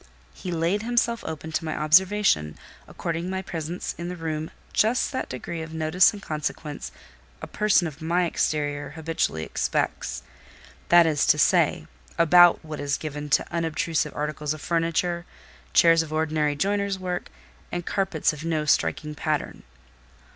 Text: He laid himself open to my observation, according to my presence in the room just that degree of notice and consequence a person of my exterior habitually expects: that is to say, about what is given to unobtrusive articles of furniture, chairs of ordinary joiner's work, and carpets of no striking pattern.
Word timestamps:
He 0.33 0.51
laid 0.51 0.81
himself 0.81 1.23
open 1.27 1.51
to 1.51 1.63
my 1.63 1.77
observation, 1.77 2.57
according 2.87 3.25
to 3.25 3.29
my 3.29 3.43
presence 3.43 3.93
in 3.99 4.09
the 4.09 4.15
room 4.15 4.49
just 4.73 5.11
that 5.11 5.29
degree 5.29 5.61
of 5.61 5.75
notice 5.75 6.11
and 6.11 6.19
consequence 6.19 6.91
a 7.39 7.45
person 7.45 7.85
of 7.85 8.01
my 8.01 8.25
exterior 8.25 8.93
habitually 8.95 9.43
expects: 9.43 10.23
that 10.89 11.05
is 11.05 11.27
to 11.27 11.37
say, 11.37 11.85
about 12.17 12.65
what 12.65 12.79
is 12.79 12.97
given 12.97 13.29
to 13.29 13.45
unobtrusive 13.53 14.15
articles 14.15 14.55
of 14.55 14.61
furniture, 14.63 15.23
chairs 15.71 16.01
of 16.01 16.11
ordinary 16.11 16.55
joiner's 16.55 16.97
work, 16.97 17.29
and 17.71 17.85
carpets 17.85 18.33
of 18.33 18.43
no 18.43 18.65
striking 18.65 19.13
pattern. 19.13 19.61